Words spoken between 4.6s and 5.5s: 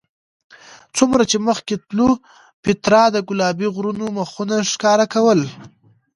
ښکاره کول.